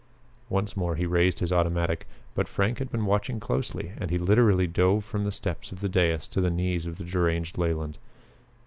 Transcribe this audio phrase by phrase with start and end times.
[0.49, 4.65] Once more he raised his automatic, but Frank had been watching closely and he literally
[4.65, 7.99] dove from the steps of the dais to the knees of the deranged Leland.